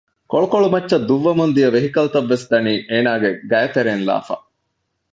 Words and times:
ކޮޅުކޮޅު 0.31 0.67
މައްޗަށް 0.73 1.07
ދުއްވަމުންދިޔަ 1.09 1.69
ވެހިކަލްތައްވެސް 1.75 2.45
ދަނީ 2.51 2.73
އޭނާގެ 2.89 3.29
ގައިތެރެއިން 3.49 4.05
ލާފަ 4.09 4.35